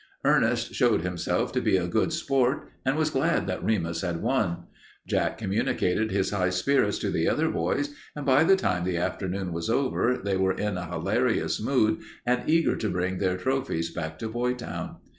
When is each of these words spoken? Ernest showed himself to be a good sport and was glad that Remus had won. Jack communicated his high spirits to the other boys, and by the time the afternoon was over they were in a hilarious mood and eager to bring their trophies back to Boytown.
Ernest 0.25 0.73
showed 0.73 1.01
himself 1.01 1.51
to 1.51 1.61
be 1.61 1.77
a 1.77 1.85
good 1.85 2.11
sport 2.11 2.67
and 2.83 2.97
was 2.97 3.11
glad 3.11 3.45
that 3.45 3.63
Remus 3.63 4.01
had 4.01 4.19
won. 4.23 4.63
Jack 5.05 5.37
communicated 5.37 6.09
his 6.09 6.31
high 6.31 6.49
spirits 6.49 6.97
to 6.97 7.11
the 7.11 7.29
other 7.29 7.47
boys, 7.51 7.93
and 8.15 8.25
by 8.25 8.43
the 8.43 8.55
time 8.55 8.83
the 8.83 8.97
afternoon 8.97 9.53
was 9.53 9.69
over 9.69 10.17
they 10.17 10.37
were 10.37 10.53
in 10.53 10.75
a 10.75 10.87
hilarious 10.87 11.61
mood 11.61 11.99
and 12.25 12.49
eager 12.49 12.75
to 12.75 12.89
bring 12.89 13.19
their 13.19 13.37
trophies 13.37 13.91
back 13.93 14.17
to 14.17 14.27
Boytown. 14.27 14.95